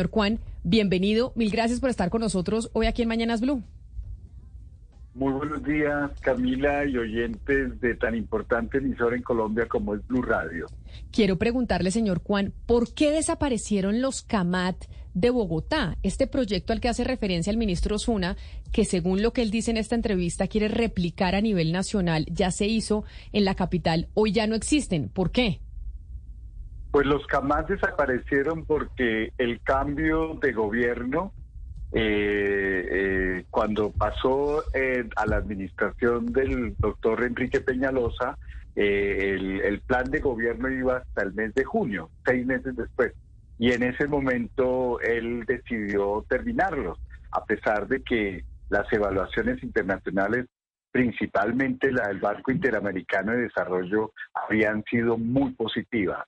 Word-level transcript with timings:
Señor 0.00 0.12
Juan, 0.12 0.38
bienvenido. 0.64 1.32
Mil 1.34 1.50
gracias 1.50 1.78
por 1.78 1.90
estar 1.90 2.08
con 2.08 2.22
nosotros 2.22 2.70
hoy 2.72 2.86
aquí 2.86 3.02
en 3.02 3.08
Mañanas 3.08 3.42
Blue. 3.42 3.62
Muy 5.12 5.30
buenos 5.34 5.62
días, 5.62 6.10
Camila 6.22 6.86
y 6.86 6.96
oyentes 6.96 7.78
de 7.82 7.94
tan 7.96 8.14
importante 8.14 8.78
emisora 8.78 9.14
en 9.14 9.20
Colombia 9.22 9.66
como 9.68 9.94
es 9.94 10.06
Blue 10.06 10.22
Radio. 10.22 10.68
Quiero 11.12 11.36
preguntarle, 11.36 11.90
señor 11.90 12.22
Juan, 12.24 12.54
¿por 12.64 12.94
qué 12.94 13.10
desaparecieron 13.10 14.00
los 14.00 14.22
CAMAT 14.22 14.86
de 15.12 15.28
Bogotá? 15.28 15.98
Este 16.02 16.26
proyecto 16.26 16.72
al 16.72 16.80
que 16.80 16.88
hace 16.88 17.04
referencia 17.04 17.50
el 17.50 17.58
ministro 17.58 17.96
Osuna, 17.96 18.38
que 18.72 18.86
según 18.86 19.20
lo 19.20 19.34
que 19.34 19.42
él 19.42 19.50
dice 19.50 19.70
en 19.70 19.76
esta 19.76 19.96
entrevista 19.96 20.46
quiere 20.46 20.68
replicar 20.68 21.34
a 21.34 21.42
nivel 21.42 21.72
nacional, 21.72 22.24
ya 22.30 22.50
se 22.52 22.66
hizo 22.66 23.04
en 23.32 23.44
la 23.44 23.54
capital, 23.54 24.08
hoy 24.14 24.32
ya 24.32 24.46
no 24.46 24.54
existen. 24.54 25.10
¿Por 25.10 25.30
qué? 25.30 25.60
Pues 26.90 27.06
los 27.06 27.26
CAMAT 27.26 27.68
desaparecieron 27.68 28.64
porque 28.64 29.32
el 29.38 29.60
cambio 29.62 30.34
de 30.40 30.52
gobierno 30.52 31.32
eh, 31.92 32.88
eh, 32.90 33.44
cuando 33.50 33.90
pasó 33.90 34.62
eh, 34.74 35.08
a 35.16 35.26
la 35.26 35.36
administración 35.36 36.32
del 36.32 36.74
doctor 36.78 37.24
Enrique 37.24 37.60
Peñalosa, 37.60 38.38
eh, 38.76 39.34
el, 39.34 39.60
el, 39.62 39.80
plan 39.80 40.04
de 40.04 40.20
gobierno 40.20 40.70
iba 40.70 40.98
hasta 40.98 41.22
el 41.22 41.34
mes 41.34 41.52
de 41.54 41.64
junio, 41.64 42.10
seis 42.24 42.46
meses 42.46 42.76
después. 42.76 43.12
Y 43.58 43.72
en 43.72 43.82
ese 43.82 44.06
momento 44.06 45.00
él 45.00 45.44
decidió 45.46 46.24
terminarlos, 46.28 46.98
a 47.32 47.44
pesar 47.44 47.88
de 47.88 48.02
que 48.02 48.44
las 48.68 48.90
evaluaciones 48.92 49.62
internacionales, 49.62 50.46
principalmente 50.92 51.92
la 51.92 52.08
del 52.08 52.20
Banco 52.20 52.52
Interamericano 52.52 53.32
de 53.32 53.42
Desarrollo, 53.42 54.12
habían 54.32 54.84
sido 54.84 55.18
muy 55.18 55.52
positivas. 55.52 56.24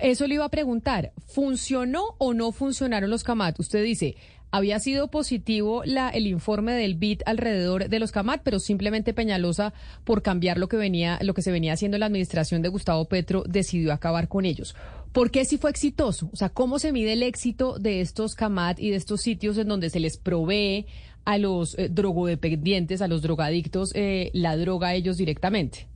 Eso 0.00 0.26
le 0.26 0.34
iba 0.34 0.44
a 0.44 0.50
preguntar, 0.50 1.12
¿funcionó 1.26 2.14
o 2.18 2.34
no 2.34 2.52
funcionaron 2.52 3.10
los 3.10 3.24
CAMAT? 3.24 3.58
Usted 3.60 3.82
dice, 3.82 4.16
había 4.50 4.80
sido 4.80 5.08
positivo 5.10 5.82
la, 5.84 6.08
el 6.08 6.26
informe 6.26 6.72
del 6.72 6.94
BID 6.94 7.22
alrededor 7.26 7.88
de 7.88 7.98
los 7.98 8.12
CAMAT, 8.12 8.40
pero 8.42 8.58
simplemente 8.58 9.12
Peñalosa, 9.12 9.74
por 10.04 10.22
cambiar 10.22 10.58
lo 10.58 10.68
que 10.68 10.76
venía, 10.76 11.18
lo 11.22 11.34
que 11.34 11.42
se 11.42 11.52
venía 11.52 11.74
haciendo 11.74 11.96
en 11.96 12.00
la 12.00 12.06
administración 12.06 12.62
de 12.62 12.68
Gustavo 12.68 13.04
Petro, 13.06 13.44
decidió 13.46 13.92
acabar 13.92 14.28
con 14.28 14.44
ellos. 14.44 14.74
¿Por 15.12 15.30
qué 15.30 15.44
sí 15.44 15.58
fue 15.58 15.70
exitoso? 15.70 16.30
O 16.32 16.36
sea, 16.36 16.48
¿cómo 16.48 16.78
se 16.78 16.92
mide 16.92 17.12
el 17.12 17.22
éxito 17.22 17.78
de 17.78 18.00
estos 18.00 18.34
CAMAT 18.34 18.80
y 18.80 18.90
de 18.90 18.96
estos 18.96 19.20
sitios 19.20 19.58
en 19.58 19.68
donde 19.68 19.90
se 19.90 20.00
les 20.00 20.16
provee 20.16 20.86
a 21.24 21.36
los 21.36 21.78
eh, 21.78 21.88
drogodependientes, 21.90 23.02
a 23.02 23.08
los 23.08 23.22
drogadictos, 23.22 23.92
eh, 23.94 24.30
la 24.32 24.56
droga 24.56 24.88
a 24.88 24.94
ellos 24.94 25.18
directamente? 25.18 25.88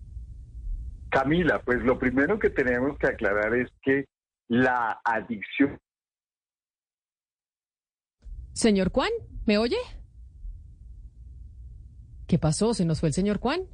Camila, 1.13 1.61
pues 1.63 1.83
lo 1.83 1.99
primero 1.99 2.39
que 2.39 2.49
tenemos 2.49 2.99
que 2.99 3.07
aclarar 3.07 3.55
es 3.55 3.71
que 3.83 4.07
la 4.49 4.99
adicción. 5.05 5.79
Señor 8.55 8.91
Juan, 8.91 9.11
¿me 9.45 9.59
oye? 9.59 9.77
¿Qué 12.27 12.39
pasó? 12.39 12.73
¿Se 12.73 12.87
nos 12.87 13.01
fue 13.01 13.11
el 13.11 13.13
señor 13.13 13.39
Juan? 13.41 13.67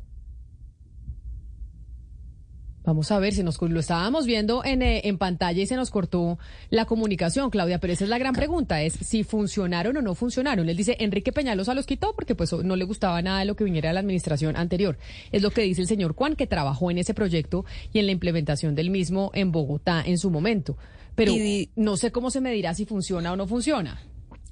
Vamos 2.88 3.12
a 3.12 3.18
ver, 3.18 3.34
si 3.34 3.42
nos 3.42 3.60
lo 3.60 3.80
estábamos 3.80 4.24
viendo 4.24 4.64
en, 4.64 4.80
eh, 4.80 5.02
en, 5.04 5.18
pantalla 5.18 5.62
y 5.62 5.66
se 5.66 5.76
nos 5.76 5.90
cortó 5.90 6.38
la 6.70 6.86
comunicación, 6.86 7.50
Claudia, 7.50 7.80
pero 7.80 7.92
esa 7.92 8.04
es 8.04 8.08
la 8.08 8.16
gran 8.16 8.34
pregunta, 8.34 8.80
es 8.80 8.94
si 8.94 9.24
funcionaron 9.24 9.98
o 9.98 10.00
no 10.00 10.14
funcionaron. 10.14 10.70
Él 10.70 10.76
dice, 10.78 10.96
Enrique 10.98 11.30
Peñalosa 11.30 11.74
los 11.74 11.84
quitó 11.84 12.14
porque 12.14 12.34
pues 12.34 12.50
no 12.50 12.76
le 12.76 12.86
gustaba 12.86 13.20
nada 13.20 13.40
de 13.40 13.44
lo 13.44 13.56
que 13.56 13.64
viniera 13.64 13.90
de 13.90 13.92
la 13.92 14.00
administración 14.00 14.56
anterior. 14.56 14.96
Es 15.32 15.42
lo 15.42 15.50
que 15.50 15.60
dice 15.60 15.82
el 15.82 15.86
señor 15.86 16.14
Juan, 16.14 16.34
que 16.34 16.46
trabajó 16.46 16.90
en 16.90 16.96
ese 16.96 17.12
proyecto 17.12 17.66
y 17.92 17.98
en 17.98 18.06
la 18.06 18.12
implementación 18.12 18.74
del 18.74 18.88
mismo 18.88 19.32
en 19.34 19.52
Bogotá 19.52 20.02
en 20.06 20.16
su 20.16 20.30
momento. 20.30 20.78
Pero 21.14 21.34
no 21.76 21.98
sé 21.98 22.10
cómo 22.10 22.30
se 22.30 22.40
medirá 22.40 22.72
si 22.72 22.86
funciona 22.86 23.34
o 23.34 23.36
no 23.36 23.46
funciona. 23.46 24.00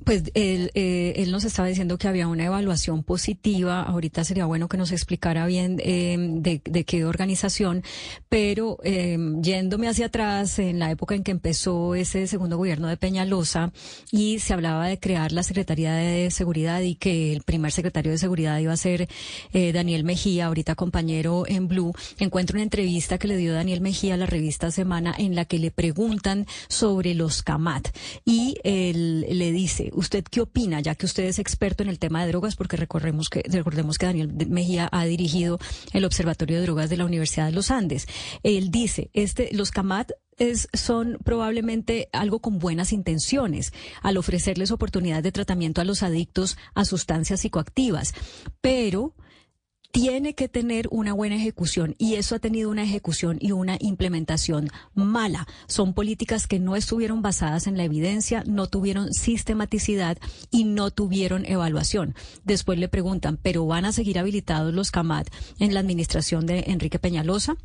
Pues 0.06 0.22
él, 0.34 0.70
eh, 0.74 1.14
él 1.16 1.32
nos 1.32 1.42
estaba 1.42 1.66
diciendo 1.66 1.98
que 1.98 2.06
había 2.06 2.28
una 2.28 2.44
evaluación 2.44 3.02
positiva. 3.02 3.82
Ahorita 3.82 4.22
sería 4.22 4.46
bueno 4.46 4.68
que 4.68 4.76
nos 4.76 4.92
explicara 4.92 5.46
bien 5.46 5.80
eh, 5.82 6.16
de, 6.16 6.84
qué 6.84 7.04
organización, 7.04 7.82
pero 8.28 8.78
eh, 8.84 9.18
yéndome 9.42 9.88
hacia 9.88 10.06
atrás, 10.06 10.60
en 10.60 10.78
la 10.78 10.92
época 10.92 11.16
en 11.16 11.24
que 11.24 11.32
empezó 11.32 11.96
ese 11.96 12.28
segundo 12.28 12.56
gobierno 12.56 12.86
de 12.86 12.96
Peñalosa 12.96 13.72
y 14.12 14.38
se 14.38 14.54
hablaba 14.54 14.86
de 14.86 15.00
crear 15.00 15.32
la 15.32 15.42
Secretaría 15.42 15.92
de 15.92 16.30
Seguridad 16.30 16.82
y 16.82 16.94
que 16.94 17.32
el 17.32 17.42
primer 17.42 17.72
secretario 17.72 18.12
de 18.12 18.18
Seguridad 18.18 18.60
iba 18.60 18.72
a 18.72 18.76
ser 18.76 19.08
eh, 19.52 19.72
Daniel 19.72 20.04
Mejía, 20.04 20.46
ahorita 20.46 20.76
compañero 20.76 21.48
en 21.48 21.66
Blue, 21.66 21.92
encuentro 22.20 22.54
una 22.54 22.62
entrevista 22.62 23.18
que 23.18 23.26
le 23.26 23.36
dio 23.36 23.54
Daniel 23.54 23.80
Mejía 23.80 24.14
a 24.14 24.18
la 24.18 24.26
revista 24.26 24.70
Semana 24.70 25.12
en 25.18 25.34
la 25.34 25.46
que 25.46 25.58
le 25.58 25.72
preguntan 25.72 26.46
sobre 26.68 27.14
los 27.14 27.42
CAMAT 27.42 27.88
y 28.24 28.54
él 28.62 29.26
le 29.28 29.50
dice, 29.50 29.90
¿usted 29.96 30.24
qué 30.24 30.40
opina, 30.40 30.80
ya 30.80 30.94
que 30.94 31.06
usted 31.06 31.24
es 31.24 31.38
experto 31.38 31.82
en 31.82 31.88
el 31.88 31.98
tema 31.98 32.22
de 32.22 32.28
drogas? 32.28 32.54
Porque 32.54 32.76
recordemos 32.76 33.28
que, 33.28 33.42
recordemos 33.50 33.98
que 33.98 34.06
Daniel 34.06 34.32
Mejía 34.48 34.88
ha 34.92 35.04
dirigido 35.04 35.58
el 35.92 36.04
Observatorio 36.04 36.56
de 36.56 36.62
Drogas 36.62 36.90
de 36.90 36.96
la 36.96 37.04
Universidad 37.04 37.46
de 37.46 37.52
los 37.52 37.70
Andes. 37.70 38.06
Él 38.42 38.70
dice, 38.70 39.10
este, 39.14 39.48
los 39.52 39.70
CAMAT 39.70 40.12
es, 40.36 40.68
son 40.72 41.18
probablemente 41.24 42.08
algo 42.12 42.40
con 42.40 42.58
buenas 42.58 42.92
intenciones 42.92 43.72
al 44.02 44.18
ofrecerles 44.18 44.70
oportunidades 44.70 45.24
de 45.24 45.32
tratamiento 45.32 45.80
a 45.80 45.84
los 45.84 46.02
adictos 46.02 46.58
a 46.74 46.84
sustancias 46.84 47.40
psicoactivas, 47.40 48.14
pero 48.60 49.14
tiene 49.96 50.34
que 50.34 50.46
tener 50.46 50.88
una 50.90 51.14
buena 51.14 51.36
ejecución 51.36 51.94
y 51.96 52.16
eso 52.16 52.34
ha 52.34 52.38
tenido 52.38 52.68
una 52.68 52.82
ejecución 52.82 53.38
y 53.40 53.52
una 53.52 53.78
implementación 53.80 54.68
mala. 54.94 55.48
Son 55.68 55.94
políticas 55.94 56.46
que 56.46 56.58
no 56.58 56.76
estuvieron 56.76 57.22
basadas 57.22 57.66
en 57.66 57.78
la 57.78 57.84
evidencia, 57.84 58.44
no 58.46 58.66
tuvieron 58.66 59.10
sistematicidad 59.14 60.18
y 60.50 60.64
no 60.64 60.90
tuvieron 60.90 61.46
evaluación. 61.46 62.14
Después 62.44 62.78
le 62.78 62.88
preguntan, 62.88 63.38
¿pero 63.42 63.64
van 63.64 63.86
a 63.86 63.92
seguir 63.92 64.18
habilitados 64.18 64.74
los 64.74 64.90
CAMAT 64.90 65.28
en 65.60 65.72
la 65.72 65.80
administración 65.80 66.44
de 66.44 66.64
Enrique 66.66 66.98
Peñalosa? 66.98 67.56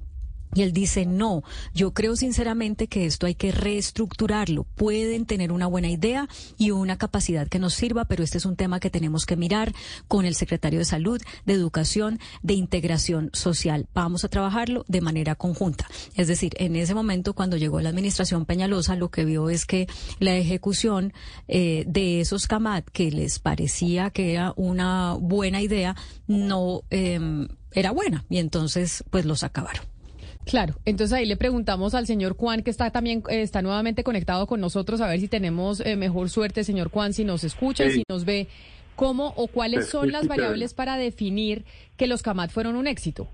Y 0.53 0.63
él 0.63 0.73
dice, 0.73 1.06
no, 1.06 1.44
yo 1.73 1.94
creo 1.94 2.16
sinceramente 2.16 2.88
que 2.88 3.06
esto 3.06 3.25
hay 3.25 3.35
que 3.35 3.51
reestructurarlo. 3.51 4.66
Pueden 4.75 5.25
tener 5.25 5.51
una 5.51 5.67
buena 5.67 5.89
idea 5.89 6.28
y 6.57 6.72
una 6.72 6.97
capacidad 6.97 7.47
que 7.47 7.59
nos 7.59 7.73
sirva, 7.73 8.06
pero 8.06 8.23
este 8.23 8.38
es 8.38 8.45
un 8.45 8.56
tema 8.56 8.79
que 8.79 8.90
tenemos 8.90 9.25
que 9.25 9.38
mirar 9.38 9.73
con 10.07 10.25
el 10.25 10.35
secretario 10.35 10.79
de 10.79 10.85
Salud, 10.85 11.22
de 11.45 11.53
Educación, 11.53 12.19
de 12.41 12.53
Integración 12.53 13.29
Social. 13.34 13.88
Vamos 13.94 14.25
a 14.25 14.29
trabajarlo 14.29 14.84
de 14.88 15.01
manera 15.01 15.35
conjunta. 15.35 15.88
Es 16.16 16.28
decir, 16.28 16.53
en 16.57 16.75
ese 16.75 16.94
momento, 16.94 17.34
cuando 17.34 17.57
llegó 17.57 17.79
la 17.79 17.90
administración 17.90 18.45
Peñalosa, 18.45 18.95
lo 18.95 19.09
que 19.09 19.25
vio 19.25 19.50
es 19.50 19.66
que 19.66 19.88
la 20.19 20.35
ejecución 20.35 21.13
eh, 21.47 21.85
de 21.88 22.22
esos 22.22 22.47
CAMAT, 22.47 22.90
que 22.90 23.11
les 23.11 23.40
parecía 23.40 24.09
que 24.09 24.34
era 24.34 24.53
una 24.57 25.13
buena 25.13 25.61
idea, 25.61 25.95
no 26.28 26.81
eh, 26.90 27.47
era 27.72 27.91
buena. 27.91 28.25
Y 28.29 28.38
entonces, 28.38 29.03
pues 29.09 29.25
los 29.25 29.44
acabaron. 29.44 29.85
Claro, 30.46 30.74
entonces 30.85 31.13
ahí 31.16 31.25
le 31.25 31.38
preguntamos 31.38 31.94
al 31.94 32.07
señor 32.07 32.35
Juan, 32.35 32.63
que 32.63 32.72
está 32.72 32.90
también, 32.90 33.24
eh, 33.29 33.41
está 33.41 33.62
nuevamente 33.62 34.03
conectado 34.03 34.47
con 34.47 34.59
nosotros, 34.59 35.00
a 35.02 35.07
ver 35.07 35.19
si 35.19 35.28
tenemos 35.28 35.79
eh, 35.82 35.96
mejor 35.96 36.29
suerte, 36.29 36.64
señor 36.64 36.90
Juan, 36.90 37.14
si 37.14 37.23
nos 37.23 37.43
escucha 37.43 37.85
y 37.85 37.91
si 37.91 38.03
nos 38.09 38.26
ve, 38.26 38.47
cómo 38.96 39.34
o 39.35 39.47
cuáles 39.47 39.88
son 39.88 40.11
las 40.11 40.28
variables 40.28 40.73
para 40.73 40.97
definir 40.97 41.64
que 41.97 42.08
los 42.08 42.22
CAMAT 42.22 42.52
fueron 42.52 42.76
un 42.76 42.88
éxito. 42.88 43.28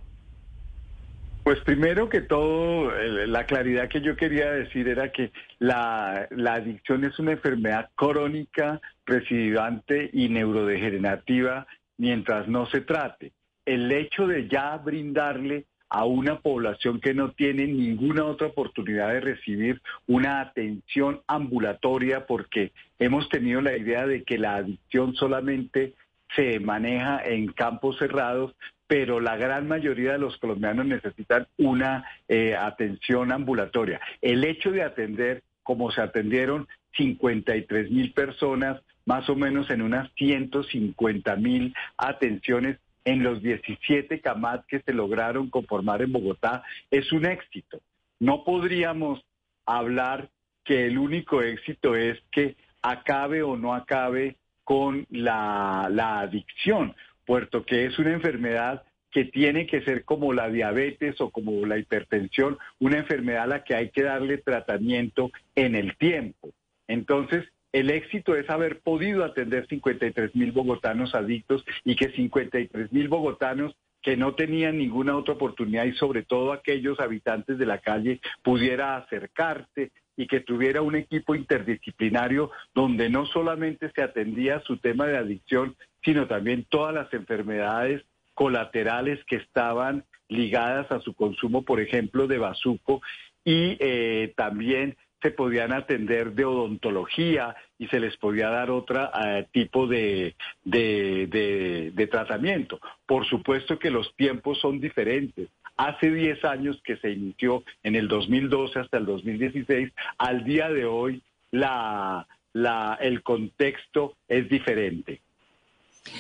Pues 1.44 1.60
primero 1.62 2.10
que 2.10 2.20
todo, 2.20 2.92
la 2.92 3.46
claridad 3.46 3.88
que 3.88 4.02
yo 4.02 4.18
quería 4.18 4.52
decir 4.52 4.90
era 4.90 5.14
que 5.14 5.32
la, 5.60 6.28
la 6.32 6.56
adicción 6.56 7.06
es 7.06 7.18
una 7.20 7.32
enfermedad 7.32 7.90
crónica, 7.96 8.82
recidivante 9.06 10.10
y 10.12 10.28
neurodegenerativa 10.28 11.66
mientras 11.98 12.50
no 12.50 12.66
se 12.70 12.82
trate. 12.82 13.32
El 13.66 13.90
hecho 13.92 14.28
de 14.28 14.50
ya 14.50 14.76
brindarle 14.78 15.66
a 15.90 16.06
una 16.06 16.40
población 16.40 17.00
que 17.00 17.14
no 17.14 17.32
tiene 17.32 17.66
ninguna 17.66 18.26
otra 18.26 18.48
oportunidad 18.48 19.14
de 19.14 19.22
recibir 19.22 19.82
una 20.06 20.42
atención 20.42 21.22
ambulatoria 21.28 22.26
porque 22.26 22.72
hemos 23.00 23.30
tenido 23.30 23.62
la 23.62 23.78
idea 23.78 24.06
de 24.06 24.24
que 24.24 24.38
la 24.38 24.56
adicción 24.56 25.16
solamente 25.16 25.94
se 26.36 26.60
maneja 26.60 27.22
en 27.24 27.48
campos 27.54 27.98
cerrados, 27.98 28.54
pero 28.86 29.20
la 29.20 29.38
gran 29.38 29.68
mayoría 29.68 30.14
de 30.14 30.20
los 30.20 30.38
colombianos 30.38 30.86
necesitan 30.86 31.48
una 31.58 32.06
eh, 32.28 32.56
atención 32.56 33.32
ambulatoria. 33.32 34.02
El 34.22 34.44
hecho 34.44 34.72
de 34.72 34.84
atender 34.84 35.44
como 35.64 35.92
se 35.92 36.02
atendieron 36.02 36.68
53 36.98 37.92
mil 37.92 38.14
personas, 38.14 38.82
más 39.06 39.30
o 39.30 39.36
menos 39.36 39.70
en 39.70 39.82
unas 39.82 40.12
150 40.16 41.36
mil 41.38 41.74
atenciones 41.98 42.78
en 43.08 43.24
los 43.24 43.42
17 43.42 44.20
CAMAT 44.20 44.66
que 44.66 44.82
se 44.82 44.92
lograron 44.92 45.50
conformar 45.50 46.02
en 46.02 46.12
Bogotá, 46.12 46.64
es 46.92 47.14
un 47.14 47.26
éxito. 47.26 47.80
No 48.20 48.44
podríamos 48.44 49.24
hablar 49.66 50.30
que 50.66 50.88
el 50.88 50.98
único 50.98 51.42
éxito 51.42 51.96
es 51.96 52.20
que 52.32 52.58
acabe 52.82 53.44
o 53.44 53.56
no 53.56 53.74
acabe 53.74 54.36
con 54.66 55.08
la, 55.10 55.88
la 55.90 56.20
adicción, 56.20 56.96
puesto 57.26 57.66
que 57.66 57.86
es 57.86 57.98
una 57.98 58.12
enfermedad 58.12 58.84
que 59.10 59.24
tiene 59.24 59.68
que 59.68 59.82
ser 59.84 60.04
como 60.04 60.34
la 60.34 60.50
diabetes 60.50 61.22
o 61.22 61.30
como 61.30 61.66
la 61.66 61.78
hipertensión, 61.78 62.58
una 62.80 62.98
enfermedad 62.98 63.44
a 63.44 63.48
la 63.48 63.64
que 63.64 63.74
hay 63.74 63.90
que 63.90 64.04
darle 64.04 64.38
tratamiento 64.40 65.32
en 65.56 65.76
el 65.76 65.96
tiempo. 65.96 66.50
Entonces, 66.90 67.46
el 67.80 67.92
éxito 67.92 68.36
es 68.36 68.50
haber 68.50 68.80
podido 68.80 69.24
atender 69.24 69.68
53 69.68 70.36
mil 70.36 70.52
bogotanos 70.52 71.14
adictos 71.14 71.64
y 71.86 71.96
que 71.96 72.10
53 72.10 72.92
mil 72.92 73.08
bogotanos 73.08 73.76
que 74.02 74.18
no 74.18 74.34
tenían 74.34 74.80
ninguna 74.80 75.16
otra 75.16 75.36
oportunidad 75.36 75.86
y 75.86 75.94
sobre 75.94 76.24
todo 76.24 76.54
aquellos 76.54 77.00
habitantes 77.00 77.60
de 77.60 77.66
la 77.68 77.78
calle 77.78 78.20
pudiera 78.42 78.98
acercarse 78.98 79.92
y 80.16 80.26
que 80.26 80.40
tuviera 80.40 80.82
un 80.82 80.96
equipo 80.96 81.36
interdisciplinario 81.36 82.50
donde 82.74 83.10
no 83.10 83.28
solamente 83.28 83.92
se 83.94 84.02
atendía 84.02 84.60
su 84.62 84.78
tema 84.78 85.06
de 85.06 85.18
adicción, 85.18 85.76
sino 86.04 86.26
también 86.26 86.66
todas 86.70 86.96
las 86.96 87.14
enfermedades 87.14 88.04
colaterales 88.34 89.24
que 89.26 89.36
estaban 89.36 90.04
ligadas 90.30 90.92
a 90.92 91.00
su 91.00 91.14
consumo, 91.14 91.64
por 91.64 91.80
ejemplo, 91.80 92.26
de 92.26 92.40
bazuco 92.40 93.02
y 93.46 93.78
eh, 93.80 94.34
también 94.36 94.98
se 95.22 95.32
podían 95.32 95.74
atender 95.74 96.34
de 96.34 96.46
odontología 96.46 97.56
y 97.80 97.88
se 97.88 98.00
les 98.00 98.16
podía 98.18 98.50
dar 98.50 98.70
otro 98.70 99.10
eh, 99.26 99.48
tipo 99.52 99.88
de, 99.88 100.36
de, 100.64 102.08
tratamiento. 102.12 102.80
Por 103.06 103.28
supuesto 103.28 103.80
que 103.80 103.90
los 103.90 104.16
tiempos 104.16 104.60
son 104.60 104.80
diferentes. 104.80 105.50
Hace 105.76 106.12
10 106.12 106.44
años 106.46 106.82
que 106.84 106.98
se 106.98 107.12
inició, 107.12 107.64
en 107.84 107.96
el 107.96 108.08
2012 108.08 108.80
hasta 108.80 108.98
el 108.98 109.06
2016, 109.06 109.92
al 110.18 110.44
día 110.44 110.70
de 110.70 110.86
hoy 110.86 111.22
la, 111.52 112.28
la, 112.54 112.98
el 113.00 113.22
contexto 113.22 114.16
es 114.28 114.50
diferente. 114.50 115.22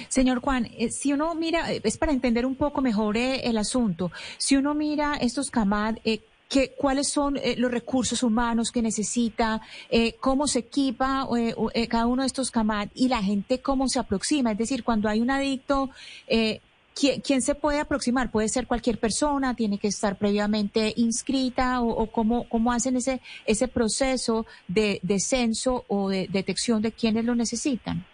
Señor 0.10 0.42
Juan, 0.42 0.68
eh, 0.78 0.90
si 0.90 1.14
uno 1.14 1.34
mira, 1.34 1.72
eh, 1.72 1.82
es 1.84 1.98
para 1.98 2.12
entender 2.12 2.46
un 2.46 2.56
poco 2.56 2.82
mejor 2.82 3.18
el 3.18 3.58
asunto, 3.58 4.12
si 4.38 4.56
uno 4.56 4.74
mira 4.74 5.16
estos 5.16 5.50
CAMAD, 5.50 5.98
que, 6.50 6.74
cuáles 6.78 7.10
son 7.10 7.38
eh, 7.38 7.56
los 7.58 7.72
recursos 7.72 8.24
humanos 8.24 8.72
que 8.72 8.82
necesita, 8.82 9.62
eh, 9.90 10.16
cómo 10.20 10.48
se 10.48 10.60
equipa 10.60 11.28
eh, 11.74 11.88
cada 11.88 12.08
uno 12.08 12.24
de 12.24 12.28
estos 12.28 12.52
CAMAT 12.52 12.90
y 12.96 13.08
la 13.08 13.22
gente 13.22 13.62
cómo 13.62 13.88
se 13.88 14.00
aproxima. 14.00 14.52
Es 14.52 14.58
decir, 14.58 14.84
cuando 14.84 15.10
hay 15.10 15.22
un 15.22 15.30
adicto, 15.30 15.90
¿quién, 16.96 17.42
se 17.42 17.56
puede 17.56 17.80
aproximar? 17.80 18.32
¿Puede 18.32 18.50
ser 18.50 18.68
cualquier 18.68 19.00
persona? 19.00 19.56
¿Tiene 19.56 19.78
que 19.78 19.88
estar 19.88 20.18
previamente 20.18 20.94
inscrita? 20.98 21.82
¿O, 21.82 22.08
cómo, 22.08 22.48
cómo 22.50 22.72
hacen 22.72 22.96
ese, 22.96 23.22
ese 23.46 23.68
proceso 23.68 24.46
de, 24.68 25.00
de 25.04 25.20
censo 25.20 25.86
o 25.88 26.10
de 26.10 26.28
detección 26.30 26.82
de 26.82 26.92
quienes 26.92 27.26
lo 27.26 27.36
necesitan? 27.36 28.06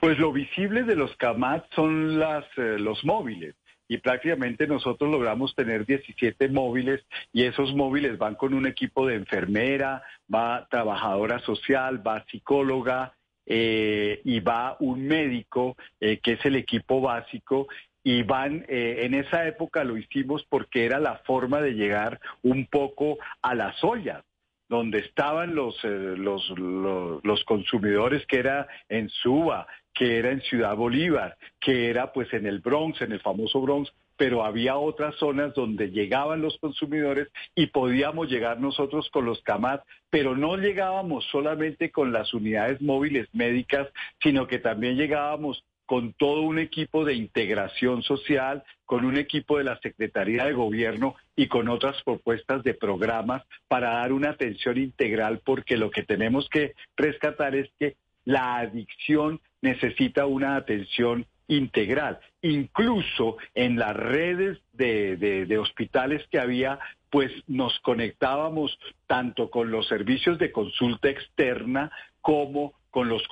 Pues 0.00 0.18
lo 0.18 0.32
visible 0.32 0.84
de 0.84 0.94
los 0.94 1.14
CAMAT 1.16 1.64
son 1.74 2.18
las, 2.18 2.44
los 2.56 3.04
móviles 3.04 3.54
y 3.88 3.98
prácticamente 3.98 4.66
nosotros 4.66 5.10
logramos 5.10 5.54
tener 5.54 5.86
17 5.86 6.48
móviles 6.48 7.04
y 7.32 7.44
esos 7.44 7.74
móviles 7.74 8.18
van 8.18 8.34
con 8.34 8.54
un 8.54 8.66
equipo 8.66 9.06
de 9.06 9.14
enfermera, 9.14 10.02
va 10.32 10.66
trabajadora 10.70 11.38
social, 11.40 12.06
va 12.06 12.24
psicóloga 12.30 13.14
eh, 13.46 14.20
y 14.24 14.40
va 14.40 14.76
un 14.80 15.06
médico 15.06 15.76
eh, 16.00 16.18
que 16.18 16.32
es 16.32 16.44
el 16.44 16.56
equipo 16.56 17.00
básico 17.00 17.68
y 18.02 18.22
van, 18.22 18.64
eh, 18.68 19.00
en 19.02 19.14
esa 19.14 19.46
época 19.46 19.84
lo 19.84 19.96
hicimos 19.96 20.44
porque 20.48 20.84
era 20.84 20.98
la 21.00 21.16
forma 21.26 21.60
de 21.60 21.72
llegar 21.72 22.20
un 22.42 22.66
poco 22.66 23.18
a 23.42 23.54
las 23.54 23.82
ollas 23.82 24.24
donde 24.68 24.98
estaban 24.98 25.54
los, 25.54 25.82
los, 25.84 26.48
los, 26.58 27.24
los, 27.24 27.44
consumidores, 27.44 28.26
que 28.26 28.38
era 28.38 28.66
en 28.88 29.08
Suba, 29.08 29.66
que 29.94 30.18
era 30.18 30.30
en 30.30 30.40
Ciudad 30.42 30.76
Bolívar, 30.76 31.36
que 31.60 31.88
era 31.88 32.12
pues 32.12 32.32
en 32.32 32.46
el 32.46 32.60
Bronx, 32.60 33.00
en 33.00 33.12
el 33.12 33.20
famoso 33.20 33.60
Bronx, 33.60 33.92
pero 34.16 34.44
había 34.44 34.76
otras 34.76 35.14
zonas 35.16 35.54
donde 35.54 35.90
llegaban 35.90 36.40
los 36.40 36.58
consumidores 36.58 37.28
y 37.54 37.66
podíamos 37.66 38.28
llegar 38.30 38.60
nosotros 38.60 39.08
con 39.10 39.26
los 39.26 39.40
CAMAT, 39.42 39.82
pero 40.10 40.36
no 40.36 40.56
llegábamos 40.56 41.24
solamente 41.30 41.90
con 41.90 42.12
las 42.12 42.32
unidades 42.32 42.80
móviles 42.80 43.28
médicas, 43.34 43.88
sino 44.22 44.46
que 44.46 44.58
también 44.58 44.96
llegábamos 44.96 45.62
con 45.86 46.12
todo 46.12 46.42
un 46.42 46.58
equipo 46.58 47.04
de 47.04 47.14
integración 47.14 48.02
social, 48.02 48.64
con 48.84 49.04
un 49.04 49.16
equipo 49.16 49.58
de 49.58 49.64
la 49.64 49.78
Secretaría 49.80 50.44
de 50.44 50.52
Gobierno 50.52 51.14
y 51.34 51.46
con 51.46 51.68
otras 51.68 52.02
propuestas 52.02 52.62
de 52.64 52.74
programas 52.74 53.44
para 53.68 53.94
dar 53.94 54.12
una 54.12 54.30
atención 54.30 54.78
integral, 54.78 55.40
porque 55.44 55.76
lo 55.76 55.90
que 55.90 56.02
tenemos 56.02 56.48
que 56.48 56.74
rescatar 56.96 57.54
es 57.54 57.70
que 57.78 57.96
la 58.24 58.56
adicción 58.56 59.40
necesita 59.62 60.26
una 60.26 60.56
atención 60.56 61.26
integral. 61.48 62.18
Incluso 62.42 63.36
en 63.54 63.78
las 63.78 63.96
redes 63.96 64.58
de, 64.72 65.58
hospitales 65.58 66.26
que 66.30 66.38
había, 66.38 66.78
pues 67.10 67.32
nos 67.46 67.78
conectábamos 67.80 68.78
tanto 69.06 69.50
con 69.50 69.70
los 69.70 69.86
servicios 69.86 70.38
de 70.38 70.52
consulta 70.52 71.08
externa 71.08 71.90
como 72.20 72.74
con 72.96 73.10
los, 73.10 73.22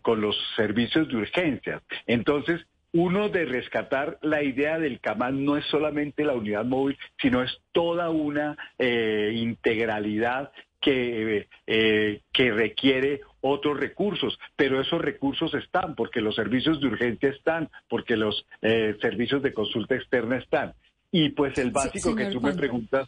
con 0.00 0.22
los 0.22 0.34
servicios 0.56 1.06
de 1.08 1.16
urgencias. 1.16 1.82
Entonces, 2.06 2.64
uno 2.94 3.28
de 3.28 3.44
rescatar 3.44 4.18
la 4.22 4.42
idea 4.42 4.78
del 4.78 4.98
CAMAN 4.98 5.44
no 5.44 5.58
es 5.58 5.66
solamente 5.66 6.24
la 6.24 6.32
unidad 6.32 6.64
móvil, 6.64 6.96
sino 7.20 7.42
es 7.42 7.50
toda 7.72 8.08
una 8.08 8.56
eh, 8.78 9.32
integralidad 9.34 10.52
que, 10.80 11.48
eh, 11.66 12.22
que 12.32 12.50
requiere 12.50 13.20
otros 13.42 13.78
recursos, 13.78 14.38
pero 14.56 14.80
esos 14.80 15.02
recursos 15.02 15.52
están 15.52 15.94
porque 15.96 16.22
los 16.22 16.34
servicios 16.34 16.80
de 16.80 16.86
urgencia 16.86 17.28
están, 17.28 17.68
porque 17.90 18.16
los 18.16 18.46
eh, 18.62 18.96
servicios 19.02 19.42
de 19.42 19.52
consulta 19.52 19.96
externa 19.96 20.38
están. 20.38 20.72
Y 21.12 21.28
pues 21.28 21.58
el 21.58 21.72
básico 21.72 22.16
que 22.16 22.30
tú 22.30 22.40
me 22.40 22.54
preguntas, 22.54 23.06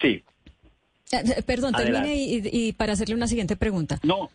sí. 0.00 0.24
Eh, 1.12 1.42
perdón, 1.46 1.74
termine 1.74 2.16
y, 2.16 2.40
y, 2.50 2.72
para 2.72 2.94
hacerle 2.94 3.14
una 3.14 3.26
siguiente 3.26 3.54
pregunta. 3.54 4.00
No, 4.02 4.30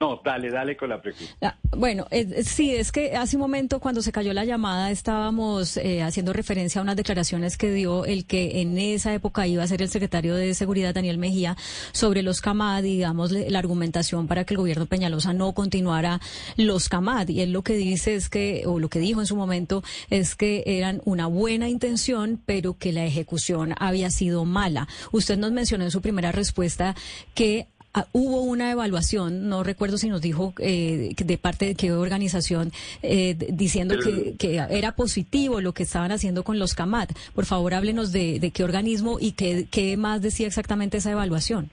no, 0.00 0.20
dale, 0.24 0.50
dale 0.50 0.76
con 0.76 0.88
la 0.88 1.00
pregunta. 1.00 1.24
Ah, 1.40 1.56
bueno, 1.76 2.06
sí, 2.44 2.74
es 2.74 2.90
que 2.92 3.16
hace 3.16 3.36
un 3.36 3.42
momento 3.42 3.80
cuando 3.80 4.02
se 4.02 4.12
cayó 4.12 4.32
la 4.32 4.44
llamada 4.44 4.90
estábamos 4.90 5.76
eh, 5.76 6.02
haciendo 6.02 6.32
referencia 6.32 6.80
a 6.80 6.82
unas 6.82 6.96
declaraciones 6.96 7.56
que 7.56 7.70
dio 7.70 8.04
el 8.04 8.26
que 8.26 8.60
en 8.60 8.76
esa 8.76 9.14
época 9.14 9.46
iba 9.46 9.62
a 9.62 9.66
ser 9.66 9.82
el 9.82 9.88
secretario 9.88 10.34
de 10.34 10.52
Seguridad, 10.54 10.94
Daniel 10.94 11.18
Mejía, 11.18 11.56
sobre 11.92 12.22
los 12.22 12.40
CAMAD, 12.40 12.82
digamos, 12.82 13.30
la 13.30 13.58
argumentación 13.58 14.26
para 14.26 14.44
que 14.44 14.54
el 14.54 14.58
gobierno 14.58 14.86
Peñalosa 14.86 15.32
no 15.32 15.52
continuara 15.52 16.20
los 16.56 16.88
CAMAD. 16.88 17.28
Y 17.28 17.40
él 17.40 17.52
lo 17.52 17.62
que 17.62 17.74
dice 17.74 18.14
es 18.14 18.28
que, 18.28 18.64
o 18.66 18.80
lo 18.80 18.88
que 18.88 18.98
dijo 18.98 19.20
en 19.20 19.26
su 19.26 19.36
momento, 19.36 19.82
es 20.10 20.34
que 20.34 20.64
eran 20.66 21.02
una 21.04 21.28
buena 21.28 21.68
intención, 21.68 22.42
pero 22.44 22.76
que 22.76 22.92
la 22.92 23.04
ejecución 23.04 23.74
había 23.78 24.10
sido 24.10 24.44
mala. 24.44 24.88
Usted 25.12 25.38
nos 25.38 25.52
mencionó 25.52 25.84
en 25.84 25.90
su 25.90 26.02
primera 26.02 26.32
respuesta 26.32 26.94
que 27.34 27.68
Ah, 27.96 28.08
hubo 28.10 28.40
una 28.40 28.72
evaluación, 28.72 29.48
no 29.48 29.62
recuerdo 29.62 29.98
si 29.98 30.08
nos 30.08 30.20
dijo 30.20 30.52
eh, 30.58 31.14
de 31.16 31.38
parte 31.38 31.66
de 31.66 31.74
qué 31.76 31.92
organización, 31.92 32.72
eh, 33.02 33.36
diciendo 33.50 33.94
que, 34.36 34.56
era 34.70 34.96
positivo 34.96 35.60
lo 35.60 35.72
que 35.74 35.84
estaban 35.84 36.10
haciendo 36.10 36.42
con 36.42 36.58
los 36.58 36.74
CAMAT. 36.74 37.12
Por 37.34 37.46
favor, 37.46 37.72
háblenos 37.72 38.10
de, 38.10 38.50
qué 38.52 38.64
organismo 38.64 39.18
y 39.20 39.32
qué, 39.32 39.68
qué 39.70 39.96
más 39.96 40.20
decía 40.22 40.48
exactamente 40.48 40.96
esa 40.96 41.12
evaluación. 41.12 41.70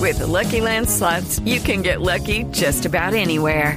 With 0.00 0.20
Lucky 0.20 0.60
Land 0.60 0.88
slots, 0.88 1.40
you 1.44 1.60
can 1.60 1.82
get 1.82 2.00
lucky 2.00 2.44
just 2.52 2.84
about 2.84 3.14
anywhere. 3.14 3.76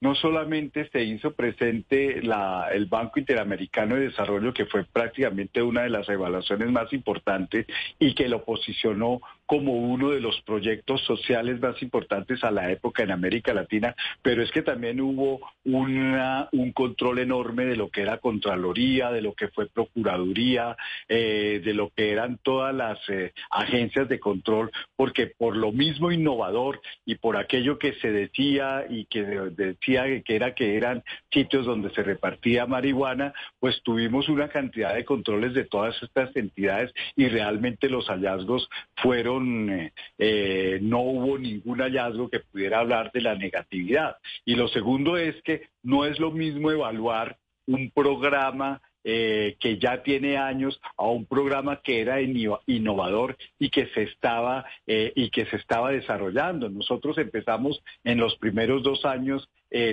no 0.00 0.14
solamente 0.14 0.88
se 0.90 1.02
hizo 1.04 1.32
presente 1.34 2.22
la, 2.22 2.68
el 2.72 2.86
Banco 2.86 3.18
Interamericano 3.18 3.94
de 3.94 4.08
Desarrollo, 4.08 4.52
que 4.52 4.66
fue 4.66 4.84
prácticamente 4.84 5.62
una 5.62 5.82
de 5.82 5.90
las 5.90 6.08
evaluaciones 6.08 6.70
más 6.70 6.92
importantes 6.92 7.66
y 7.98 8.14
que 8.14 8.28
lo 8.28 8.44
posicionó 8.44 9.20
como 9.46 9.72
uno 9.72 10.10
de 10.10 10.20
los 10.20 10.40
proyectos 10.42 11.02
sociales 11.02 11.60
más 11.60 11.80
importantes 11.82 12.42
a 12.44 12.50
la 12.50 12.70
época 12.70 13.02
en 13.02 13.12
América 13.12 13.54
Latina, 13.54 13.94
pero 14.22 14.42
es 14.42 14.50
que 14.50 14.62
también 14.62 15.00
hubo 15.00 15.40
una, 15.64 16.48
un 16.52 16.72
control 16.72 17.20
enorme 17.20 17.64
de 17.64 17.76
lo 17.76 17.88
que 17.88 18.02
era 18.02 18.18
Contraloría, 18.18 19.10
de 19.10 19.22
lo 19.22 19.34
que 19.34 19.48
fue 19.48 19.66
Procuraduría, 19.68 20.76
eh, 21.08 21.60
de 21.64 21.74
lo 21.74 21.90
que 21.90 22.10
eran 22.10 22.38
todas 22.42 22.74
las 22.74 22.98
eh, 23.08 23.32
agencias 23.50 24.08
de 24.08 24.20
control, 24.20 24.70
porque 24.96 25.26
por 25.26 25.56
lo 25.56 25.72
mismo 25.72 26.10
innovador 26.12 26.80
y 27.04 27.16
por 27.16 27.36
aquello 27.36 27.78
que 27.78 27.94
se 27.94 28.10
decía 28.10 28.84
y 28.88 29.06
que 29.06 29.22
decía 29.22 30.04
que 30.22 30.36
era 30.36 30.54
que 30.54 30.76
eran 30.76 31.02
sitios 31.32 31.66
donde 31.66 31.90
se 31.90 32.02
repartía 32.02 32.66
marihuana, 32.66 33.32
pues 33.60 33.80
tuvimos 33.82 34.28
una 34.28 34.48
cantidad 34.48 34.94
de 34.94 35.04
controles 35.04 35.54
de 35.54 35.64
todas 35.64 36.00
estas 36.02 36.34
entidades 36.36 36.92
y 37.16 37.28
realmente 37.28 37.88
los 37.88 38.06
hallazgos 38.08 38.68
fueron, 38.96 39.35
eh, 39.42 39.92
eh, 40.18 40.78
no 40.82 41.00
hubo 41.00 41.38
ningún 41.38 41.78
hallazgo 41.78 42.28
que 42.28 42.40
pudiera 42.40 42.80
hablar 42.80 43.10
de 43.12 43.20
la 43.20 43.34
negatividad. 43.34 44.16
Y 44.44 44.54
lo 44.54 44.68
segundo 44.68 45.16
es 45.16 45.40
que 45.42 45.68
no 45.82 46.04
es 46.04 46.18
lo 46.18 46.30
mismo 46.30 46.70
evaluar 46.70 47.38
un 47.66 47.90
programa 47.90 48.80
eh, 49.04 49.56
que 49.60 49.78
ya 49.78 50.02
tiene 50.02 50.36
años 50.36 50.80
a 50.96 51.06
un 51.06 51.26
programa 51.26 51.80
que 51.80 52.00
era 52.00 52.20
innovador 52.20 53.36
y 53.58 53.70
que 53.70 53.86
se 53.88 54.02
estaba 54.02 54.64
y 54.86 55.30
que 55.30 55.46
se 55.46 55.56
estaba 55.56 55.92
desarrollando. 55.92 56.68
Nosotros 56.68 57.16
empezamos 57.18 57.82
en 58.02 58.18
los 58.18 58.36
primeros 58.36 58.82
dos 58.82 59.04
años, 59.04 59.48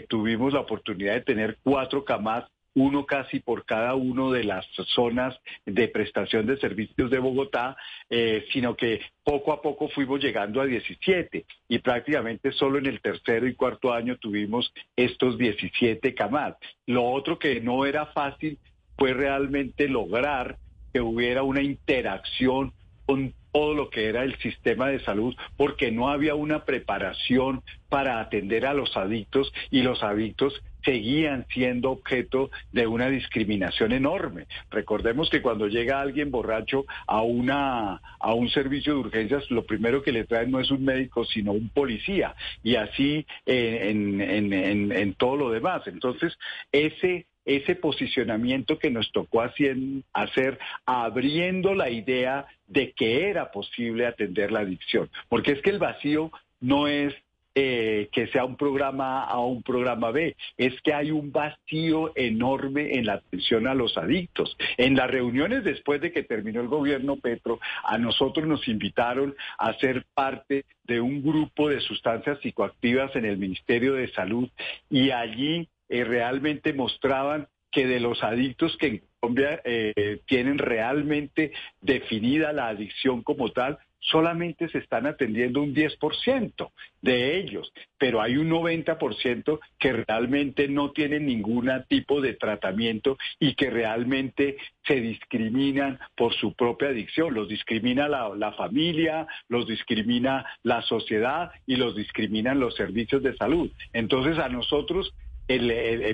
tuvimos 0.08 0.54
la 0.54 0.62
oportunidad 0.62 1.14
de 1.14 1.22
tener 1.22 1.58
cuatro 1.64 2.04
camas 2.04 2.46
uno 2.76 3.06
casi 3.06 3.40
por 3.40 3.66
cada 3.66 3.96
uno 3.96 4.32
de 4.32 4.44
las 4.44 4.66
zonas 4.96 5.36
de 5.66 5.88
prestación 5.88 6.46
de 6.46 6.58
servicios 6.58 7.10
de 7.10 7.20
Bogotá, 7.20 7.78
eh, 8.10 8.46
sino 8.52 8.76
que 8.76 9.02
poco 9.24 9.54
a 9.54 9.62
poco 9.62 9.90
fuimos 9.90 10.22
llegando 10.22 10.62
a 10.62 10.66
17 10.66 11.46
y 11.70 11.80
prácticamente 11.80 12.52
solo 12.52 12.80
en 12.80 12.88
el 12.88 13.02
tercero 13.02 13.48
y 13.48 13.56
cuarto 13.56 13.94
año 13.94 14.18
tuvimos 14.18 14.74
estos 14.96 15.38
17 15.38 16.14
CAMAT. 16.14 16.58
Lo 16.88 17.04
otro 17.06 17.38
que 17.40 17.62
no 17.62 17.86
era 17.86 18.08
fácil 18.08 18.58
fue 18.98 19.14
realmente 19.14 19.88
lograr 19.88 20.58
que 20.94 21.02
hubiera 21.02 21.44
una 21.44 21.62
interacción 21.62 22.74
con 23.06 23.34
todo 23.52 23.74
lo 23.74 23.90
que 23.90 24.08
era 24.08 24.24
el 24.24 24.38
sistema 24.40 24.88
de 24.88 25.00
salud 25.02 25.36
porque 25.58 25.92
no 25.92 26.10
había 26.10 26.36
una 26.36 26.66
preparación 26.66 27.62
para 27.90 28.20
atender 28.20 28.66
a 28.66 28.74
los 28.74 28.96
adictos 28.98 29.52
y 29.70 29.82
los 29.84 30.02
adictos 30.04 30.54
seguían 30.84 31.46
siendo 31.50 31.92
objeto 31.92 32.50
de 32.72 32.88
una 32.88 33.10
discriminación 33.10 33.92
enorme. 33.92 34.46
Recordemos 34.70 35.30
que 35.30 35.42
cuando 35.42 35.68
llega 35.68 36.02
alguien 36.02 36.32
borracho 36.32 36.86
a 37.08 37.22
una 37.22 38.02
a 38.20 38.34
un 38.34 38.50
servicio 38.50 38.94
de 38.94 39.00
urgencias, 39.00 39.50
lo 39.52 39.66
primero 39.66 40.02
que 40.02 40.12
le 40.12 40.26
traen 40.26 40.52
no 40.52 40.60
es 40.60 40.72
un 40.72 40.86
médico, 40.86 41.26
sino 41.26 41.52
un 41.52 41.70
policía, 41.70 42.36
y 42.64 42.76
así 42.76 43.26
en, 43.46 44.22
en, 44.22 44.92
en, 44.92 45.14
todo 45.16 45.36
lo 45.36 45.52
demás. 45.52 45.86
Entonces, 45.88 46.38
ese 46.72 47.26
ese 47.46 47.76
posicionamiento 47.76 48.80
que 48.80 48.90
nos 48.90 49.12
tocó 49.12 49.42
hacer, 49.42 50.60
abriendo 50.86 51.76
la 51.76 51.90
idea 51.90 52.46
de 52.68 52.94
que 52.94 53.30
era 53.30 53.52
posible 53.52 54.06
atender 54.06 54.52
la 54.52 54.62
adicción. 54.62 55.10
Porque 55.28 55.52
es 55.52 55.62
que 55.62 55.72
el 55.72 55.80
vacío 55.80 56.32
no 56.62 56.88
es 56.88 57.14
eh, 57.56 58.10
que 58.12 58.28
sea 58.28 58.46
un 58.46 58.58
programa 58.58 59.26
A 59.26 59.38
o 59.38 59.48
un 59.48 59.62
programa 59.62 60.10
B, 60.12 60.36
es 60.58 60.74
que 60.82 60.94
hay 60.94 61.12
un 61.12 61.32
vacío 61.32 62.12
enorme 62.16 62.98
en 62.98 63.06
la 63.06 63.14
atención 63.14 63.68
a 63.68 63.76
los 63.76 63.98
adictos. 63.98 64.58
En 64.78 64.96
las 64.96 65.10
reuniones 65.10 65.64
después 65.64 66.02
de 66.02 66.12
que 66.12 66.24
terminó 66.24 66.62
el 66.62 66.68
gobierno 66.68 67.18
Petro, 67.18 67.60
a 67.84 67.98
nosotros 67.98 68.48
nos 68.48 68.68
invitaron 68.68 69.36
a 69.60 69.74
ser 69.76 70.06
parte 70.14 70.66
de 70.84 71.00
un 71.00 71.22
grupo 71.22 71.70
de 71.70 71.80
sustancias 71.82 72.40
psicoactivas 72.40 73.16
en 73.16 73.26
el 73.26 73.38
Ministerio 73.38 73.94
de 73.94 74.12
Salud 74.14 74.50
y 74.90 75.12
allí 75.12 75.70
eh, 75.90 76.04
realmente 76.04 76.74
mostraban 76.74 77.48
que 77.72 77.88
de 77.88 78.00
los 78.00 78.24
adictos 78.24 78.76
que 78.78 78.88
en 78.88 79.04
Colombia 79.20 79.62
eh, 79.64 80.22
tienen 80.28 80.58
realmente 80.58 81.52
definida 81.82 82.52
la 82.52 82.68
adicción 82.68 83.24
como 83.24 83.50
tal, 83.50 83.80
solamente 84.04 84.70
se 84.70 84.80
están 84.80 85.08
atendiendo 85.08 85.62
un 85.62 85.74
10% 85.74 86.72
de 87.02 87.38
ellos, 87.38 87.72
pero 87.98 88.22
hay 88.22 88.38
un 88.38 88.50
90% 88.50 89.60
que 89.80 89.94
realmente 89.94 90.68
no 90.68 90.92
tienen 90.92 91.26
ningún 91.26 91.72
tipo 91.88 92.22
de 92.22 92.34
tratamiento 92.34 93.18
y 93.40 93.56
que 93.56 93.70
realmente 93.70 94.58
se 94.86 94.96
discriminan 94.96 96.00
por 96.16 96.34
su 96.34 96.54
propia 96.54 96.90
adicción. 96.90 97.34
Los 97.34 97.48
discrimina 97.48 98.08
la, 98.08 98.52
familia, 98.54 99.28
los 99.48 99.68
discrimina 99.68 100.46
la 100.64 100.82
sociedad 100.82 101.52
y 101.66 101.78
los 101.78 101.96
discriminan 101.96 102.60
los 102.60 102.76
servicios 102.76 103.24
de 103.24 103.36
salud. 103.36 103.72
Entonces 103.94 104.38
a 104.40 104.50
nosotros 104.50 105.14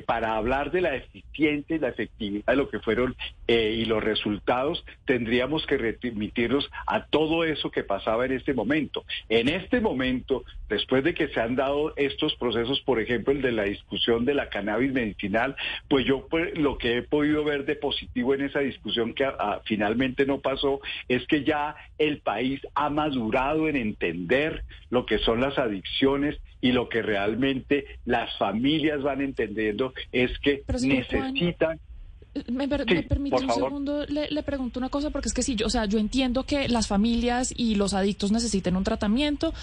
para 0.05 0.35
hablar 0.35 0.71
de 0.71 0.81
la 0.81 0.95
eficiencia 0.95 1.75
y 1.75 1.79
la 1.79 1.89
efectividad 1.89 2.45
de 2.45 2.55
lo 2.55 2.69
que 2.69 2.79
fueron 2.79 3.15
eh, 3.47 3.75
y 3.77 3.85
los 3.85 4.03
resultados, 4.03 4.85
tendríamos 5.05 5.65
que 5.65 5.77
remitirnos 5.77 6.69
a 6.85 7.05
todo 7.05 7.43
eso 7.43 7.71
que 7.71 7.83
pasaba 7.83 8.25
en 8.25 8.33
este 8.33 8.53
momento. 8.53 9.05
En 9.27 9.49
este 9.49 9.81
momento, 9.81 10.43
después 10.67 11.03
de 11.03 11.13
que 11.13 11.29
se 11.29 11.39
han 11.39 11.55
dado 11.55 11.93
estos 11.95 12.35
procesos, 12.35 12.81
por 12.81 12.99
ejemplo, 12.99 13.33
el 13.33 13.41
de 13.41 13.51
la 13.51 13.63
discusión 13.63 14.25
de 14.25 14.33
la 14.33 14.49
cannabis 14.49 14.91
medicinal, 14.91 15.55
pues 15.87 16.05
yo 16.05 16.27
pues, 16.27 16.57
lo 16.57 16.77
que 16.77 16.97
he 16.97 17.01
podido 17.01 17.43
ver 17.43 17.65
de 17.65 17.75
positivo 17.75 18.33
en 18.33 18.41
esa 18.41 18.59
discusión 18.59 19.13
que 19.13 19.25
ah, 19.25 19.61
finalmente 19.65 20.25
no 20.25 20.39
pasó, 20.39 20.79
es 21.07 21.25
que 21.27 21.43
ya 21.43 21.75
el 21.97 22.19
país 22.19 22.61
ha 22.75 22.89
madurado 22.89 23.67
en 23.67 23.75
entender 23.75 24.63
lo 24.89 25.05
que 25.05 25.19
son 25.19 25.41
las 25.41 25.57
adicciones 25.57 26.39
y 26.61 26.71
lo 26.71 26.89
que 26.89 27.01
realmente 27.01 27.85
las 28.05 28.37
familias 28.37 29.01
van 29.01 29.21
entendiendo 29.21 29.93
es 30.11 30.37
que 30.39 30.63
necesitan... 30.81 31.79
me, 32.47 32.67
permite 32.67 33.43
un 33.43 33.51
segundo, 33.51 34.05
le, 34.05 34.43
pregunto 34.43 34.77
una 34.77 34.89
cosa, 34.89 35.09
porque 35.09 35.29
es 35.29 35.33
que 35.33 35.41
sí, 35.41 35.55
yo, 35.55 35.67
o 35.67 35.69
sea, 35.69 35.85
yo 35.85 35.99
entiendo 35.99 36.43
que 36.43 36.67
las 36.67 36.87
familias 36.87 37.53
y 37.55 37.75
los 37.75 37.93
adictos 37.93 38.31
necesiten 38.31 38.75
un 38.75 38.83
tratamiento, 38.83 39.53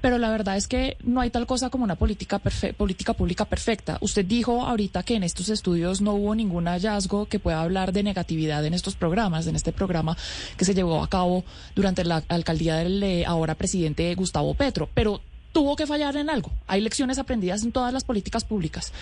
pero 0.00 0.18
la 0.18 0.30
verdad 0.30 0.56
es 0.56 0.68
que 0.68 0.96
no 1.02 1.20
hay 1.20 1.30
tal 1.30 1.46
cosa 1.46 1.70
como 1.70 1.84
una 1.84 1.96
política, 1.96 2.40
política 2.76 3.14
pública 3.14 3.44
perfecta. 3.44 3.98
Usted 4.00 4.24
dijo 4.24 4.64
ahorita 4.64 5.02
que 5.02 5.16
en 5.16 5.24
estos 5.24 5.48
estudios 5.48 6.00
no 6.00 6.14
hubo 6.14 6.34
ningún 6.36 6.66
hallazgo 6.66 7.26
que 7.26 7.40
pueda 7.40 7.62
hablar 7.62 7.92
de 7.92 8.04
negatividad 8.04 8.64
en 8.64 8.74
estos 8.74 8.94
programas, 8.94 9.48
en 9.48 9.56
este 9.56 9.72
programa 9.72 10.16
que 10.56 10.64
se 10.64 10.74
llevó 10.74 11.02
a 11.02 11.08
cabo 11.08 11.44
durante 11.74 12.04
la 12.04 12.22
alcaldía 12.28 12.76
del 12.76 13.02
eh, 13.02 13.24
ahora 13.26 13.56
presidente 13.56 14.14
Gustavo 14.14 14.54
Petro, 14.54 14.88
pero 14.94 15.20
tuvo 15.54 15.76
que 15.76 15.86
fallar 15.86 16.16
en 16.16 16.28
algo. 16.28 16.50
Hay 16.66 16.82
lecciones 16.82 17.18
aprendidas 17.18 17.62
en 17.64 17.72
todas 17.72 17.94
las 17.94 18.04
políticas 18.04 18.44
públicas. 18.44 18.92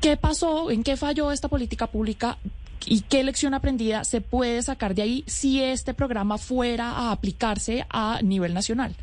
¿Qué 0.00 0.16
pasó? 0.16 0.70
¿En 0.70 0.82
qué 0.82 0.96
falló 0.96 1.30
esta 1.30 1.48
política 1.48 1.86
pública? 1.86 2.38
¿Y 2.86 3.02
qué 3.02 3.22
lección 3.22 3.54
aprendida 3.54 4.02
se 4.04 4.20
puede 4.20 4.60
sacar 4.62 4.94
de 4.94 5.02
ahí 5.02 5.24
si 5.26 5.62
este 5.62 5.94
programa 5.94 6.38
fuera 6.38 6.90
a 6.90 7.12
aplicarse 7.12 7.86
a 7.90 8.18
nivel 8.22 8.52
nacional? 8.54 8.96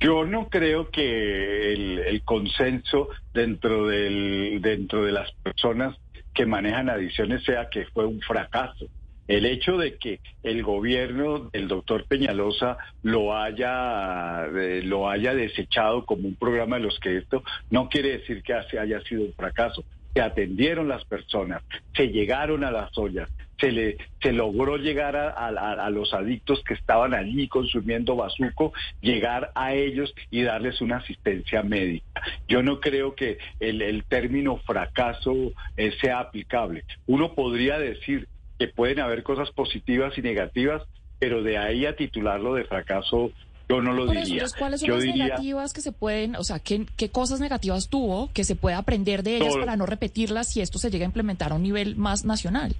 Yo 0.00 0.24
no 0.24 0.48
creo 0.48 0.90
que 0.90 1.72
el, 1.72 2.22
consenso 2.24 3.08
dentro, 3.32 3.86
del, 3.86 4.58
dentro 4.60 5.04
de 5.04 5.12
las 5.12 5.30
personas 5.42 5.96
que 6.34 6.44
manejan 6.44 6.90
adicciones 6.90 7.44
sea 7.44 7.68
que 7.70 7.86
fue 7.86 8.04
un 8.04 8.20
fracaso. 8.20 8.86
El 9.28 9.44
hecho 9.44 9.76
de 9.76 9.96
que 9.96 10.20
el 10.42 10.62
gobierno 10.62 11.50
del 11.52 11.68
doctor 11.68 12.04
Peñalosa 12.04 12.76
lo 13.02 13.36
haya, 13.36 14.46
eh, 14.46 14.82
lo 14.84 15.08
haya 15.08 15.34
desechado 15.34 16.04
como 16.06 16.28
un 16.28 16.36
programa 16.36 16.76
de 16.76 16.82
los 16.82 16.98
que 17.00 17.16
esto 17.18 17.42
no 17.70 17.88
quiere 17.88 18.18
decir 18.18 18.42
que 18.42 18.54
haya 18.54 19.00
sido 19.02 19.24
un 19.24 19.32
fracaso. 19.32 19.84
Se 20.14 20.22
atendieron 20.22 20.88
las 20.88 21.04
personas, 21.04 21.62
se 21.94 22.08
llegaron 22.08 22.64
a 22.64 22.70
las 22.70 22.96
ollas, 22.96 23.28
se 23.58 23.72
le 23.72 23.98
se 24.22 24.32
logró 24.32 24.76
llegar 24.76 25.16
a, 25.16 25.90
los 25.90 26.12
adictos 26.12 26.62
que 26.64 26.74
estaban 26.74 27.14
allí 27.14 27.48
consumiendo 27.48 28.16
bazuco, 28.16 28.72
llegar 29.00 29.52
a 29.54 29.74
ellos 29.74 30.12
y 30.30 30.42
darles 30.42 30.80
una 30.80 30.96
asistencia 30.96 31.62
médica. 31.62 32.22
Yo 32.48 32.62
no 32.62 32.80
creo 32.80 33.14
que 33.14 33.38
el, 33.60 34.04
término 34.08 34.56
fracaso 34.58 35.52
eh, 35.76 35.92
sea 36.00 36.20
aplicable. 36.20 36.84
Uno 37.06 37.34
podría 37.34 37.78
decir 37.78 38.26
que 38.58 38.68
pueden 38.68 39.00
haber 39.00 39.22
cosas 39.22 39.50
positivas 39.50 40.16
y 40.16 40.22
negativas, 40.22 40.82
pero 41.18 41.42
de 41.42 41.58
ahí 41.58 41.86
a 41.86 41.96
titularlo 41.96 42.54
de 42.54 42.64
fracaso 42.64 43.32
yo 43.68 43.82
no 43.82 43.92
lo 43.92 44.06
diría. 44.06 44.44
¿Cuáles 44.58 44.80
son 44.80 44.90
las 44.90 45.04
negativas 45.04 45.72
que 45.72 45.80
se 45.80 45.92
pueden, 45.92 46.36
o 46.36 46.44
sea, 46.44 46.60
¿qué, 46.60 46.86
qué 46.96 47.10
cosas 47.10 47.40
negativas 47.40 47.88
tuvo 47.88 48.30
que 48.32 48.44
se 48.44 48.54
puede 48.54 48.76
aprender 48.76 49.22
de 49.22 49.38
ellas 49.38 49.56
para 49.56 49.76
no 49.76 49.86
repetirlas 49.86 50.52
si 50.52 50.60
esto 50.60 50.78
se 50.78 50.90
llega 50.90 51.04
a 51.04 51.06
implementar 51.06 51.52
a 51.52 51.56
un 51.56 51.62
nivel 51.62 51.96
más 51.96 52.24
nacional? 52.24 52.76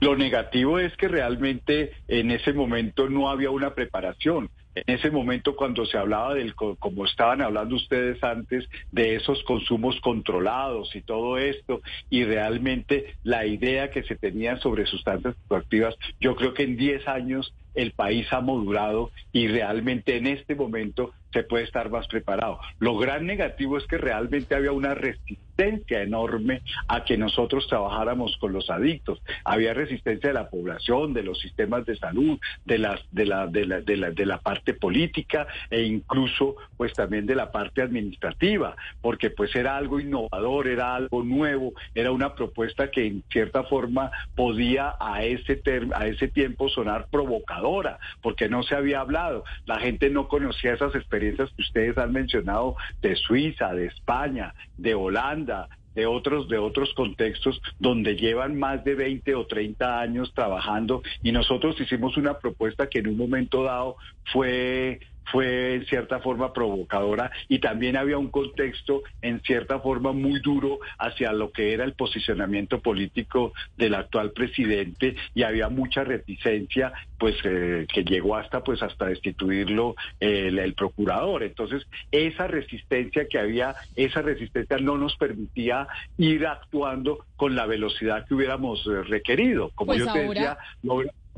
Lo 0.00 0.16
negativo 0.16 0.78
es 0.78 0.96
que 0.96 1.08
realmente 1.08 1.92
en 2.08 2.30
ese 2.30 2.52
momento 2.52 3.08
no 3.08 3.28
había 3.30 3.50
una 3.50 3.74
preparación. 3.74 4.50
En 4.74 4.94
ese 4.94 5.10
momento 5.10 5.54
cuando 5.54 5.84
se 5.84 5.98
hablaba 5.98 6.34
del, 6.34 6.54
como 6.54 7.04
estaban 7.04 7.42
hablando 7.42 7.76
ustedes 7.76 8.22
antes, 8.22 8.68
de 8.90 9.16
esos 9.16 9.42
consumos 9.44 10.00
controlados 10.00 10.94
y 10.96 11.02
todo 11.02 11.38
esto, 11.38 11.82
y 12.08 12.24
realmente 12.24 13.14
la 13.22 13.46
idea 13.46 13.90
que 13.90 14.02
se 14.02 14.16
tenía 14.16 14.56
sobre 14.58 14.86
sustancias 14.86 15.34
psicoactivas, 15.36 15.94
yo 16.20 16.34
creo 16.36 16.54
que 16.54 16.62
en 16.62 16.76
10 16.76 17.06
años 17.08 17.54
el 17.74 17.92
país 17.92 18.26
ha 18.32 18.40
modulado 18.40 19.10
y 19.32 19.48
realmente 19.48 20.16
en 20.16 20.26
este 20.26 20.54
momento 20.54 21.12
se 21.32 21.42
puede 21.42 21.64
estar 21.64 21.90
más 21.90 22.06
preparado. 22.08 22.60
Lo 22.78 22.96
gran 22.98 23.26
negativo 23.26 23.78
es 23.78 23.86
que 23.86 23.98
realmente 23.98 24.54
había 24.54 24.72
una 24.72 24.94
resistencia 24.94 25.51
enorme 25.62 26.62
a 26.88 27.04
que 27.04 27.16
nosotros 27.16 27.66
trabajáramos 27.68 28.36
con 28.38 28.52
los 28.52 28.70
adictos. 28.70 29.22
Había 29.44 29.74
resistencia 29.74 30.30
de 30.30 30.34
la 30.34 30.48
población, 30.48 31.12
de 31.14 31.22
los 31.22 31.40
sistemas 31.40 31.86
de 31.86 31.96
salud, 31.96 32.38
de 32.64 32.72
de 32.72 33.26
la 33.26 33.46
de 33.46 33.66
la 33.66 33.80
de 33.80 33.96
la, 33.96 34.10
de 34.10 34.26
la 34.26 34.38
parte 34.38 34.72
política 34.74 35.46
e 35.70 35.82
incluso 35.82 36.56
pues 36.76 36.92
también 36.94 37.26
de 37.26 37.34
la 37.34 37.52
parte 37.52 37.82
administrativa, 37.82 38.76
porque 39.00 39.30
pues 39.30 39.54
era 39.54 39.76
algo 39.76 40.00
innovador, 40.00 40.68
era 40.68 40.94
algo 40.94 41.22
nuevo, 41.22 41.72
era 41.94 42.10
una 42.12 42.34
propuesta 42.34 42.90
que 42.90 43.06
en 43.06 43.22
cierta 43.30 43.64
forma 43.64 44.10
podía 44.34 44.94
a 44.98 45.22
ese 45.22 45.60
a 45.94 46.06
ese 46.06 46.28
tiempo 46.28 46.68
sonar 46.68 47.08
provocadora, 47.10 47.98
porque 48.22 48.48
no 48.48 48.62
se 48.62 48.74
había 48.74 49.00
hablado, 49.00 49.44
la 49.66 49.78
gente 49.78 50.08
no 50.10 50.28
conocía 50.28 50.74
esas 50.74 50.94
experiencias 50.94 51.50
que 51.54 51.62
ustedes 51.62 51.98
han 51.98 52.12
mencionado 52.12 52.76
de 53.02 53.16
Suiza, 53.16 53.74
de 53.74 53.86
España, 53.86 54.54
de 54.78 54.94
Holanda, 54.94 55.51
de 55.94 56.06
otros 56.06 56.48
de 56.48 56.58
otros 56.58 56.92
contextos 56.94 57.60
donde 57.78 58.16
llevan 58.16 58.58
más 58.58 58.82
de 58.84 58.94
20 58.94 59.34
o 59.34 59.46
30 59.46 60.00
años 60.00 60.32
trabajando 60.34 61.02
y 61.22 61.32
nosotros 61.32 61.78
hicimos 61.80 62.16
una 62.16 62.38
propuesta 62.38 62.88
que 62.88 63.00
en 63.00 63.08
un 63.08 63.16
momento 63.16 63.62
dado 63.62 63.96
fue 64.32 65.00
fue 65.30 65.74
en 65.74 65.86
cierta 65.86 66.20
forma 66.20 66.52
provocadora 66.52 67.30
y 67.48 67.58
también 67.58 67.96
había 67.96 68.18
un 68.18 68.30
contexto 68.30 69.02
en 69.20 69.40
cierta 69.42 69.80
forma 69.80 70.12
muy 70.12 70.40
duro 70.40 70.78
hacia 70.98 71.32
lo 71.32 71.52
que 71.52 71.72
era 71.72 71.84
el 71.84 71.94
posicionamiento 71.94 72.80
político 72.80 73.52
del 73.76 73.94
actual 73.94 74.32
presidente 74.32 75.16
y 75.34 75.42
había 75.42 75.68
mucha 75.68 76.04
reticencia 76.04 76.92
pues 77.18 77.36
eh, 77.44 77.86
que 77.92 78.04
llegó 78.04 78.36
hasta 78.36 78.64
pues 78.64 78.82
hasta 78.82 79.06
destituirlo 79.06 79.94
el, 80.20 80.58
el, 80.58 80.74
procurador. 80.74 81.42
Entonces 81.42 81.86
esa 82.10 82.46
resistencia 82.46 83.26
que 83.28 83.38
había 83.38 83.74
esa 83.96 84.22
resistencia 84.22 84.78
no 84.78 84.98
nos 84.98 85.16
permitía 85.16 85.86
ir 86.18 86.46
actuando 86.46 87.24
con 87.36 87.54
la 87.54 87.66
velocidad 87.66 88.26
que 88.26 88.34
hubiéramos 88.34 88.86
eh, 88.86 89.02
requerido. 89.02 89.70
Como 89.74 89.92
pues 89.92 90.00
yo 90.00 90.12
te 90.12 90.28
decía 90.28 90.58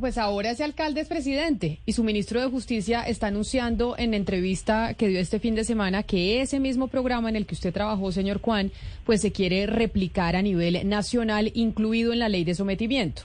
pues 0.00 0.18
ahora 0.18 0.50
ese 0.50 0.64
alcalde 0.64 1.00
es 1.00 1.08
presidente 1.08 1.80
y 1.86 1.92
su 1.92 2.02
ministro 2.02 2.40
de 2.40 2.48
Justicia 2.48 3.02
está 3.02 3.28
anunciando 3.28 3.94
en 3.96 4.12
entrevista 4.12 4.94
que 4.94 5.08
dio 5.08 5.20
este 5.20 5.38
fin 5.38 5.54
de 5.54 5.64
semana 5.64 6.02
que 6.02 6.40
ese 6.40 6.58
mismo 6.58 6.88
programa 6.88 7.28
en 7.28 7.36
el 7.36 7.46
que 7.46 7.54
usted 7.54 7.72
trabajó, 7.72 8.10
señor 8.10 8.40
Juan, 8.40 8.72
pues 9.04 9.20
se 9.20 9.30
quiere 9.30 9.66
replicar 9.66 10.34
a 10.34 10.42
nivel 10.42 10.88
nacional, 10.88 11.52
incluido 11.54 12.12
en 12.12 12.18
la 12.18 12.28
ley 12.28 12.44
de 12.44 12.54
sometimiento. 12.54 13.22